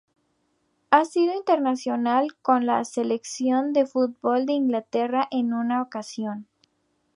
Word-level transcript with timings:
Ha 0.89 1.05
sido 1.05 1.35
internacional 1.35 2.33
con 2.41 2.65
la 2.65 2.83
selección 2.85 3.71
de 3.71 3.85
fútbol 3.85 4.47
de 4.47 4.53
Inglaterra 4.53 5.27
en 5.29 5.53
una 5.53 5.79
ocasión. 5.83 6.47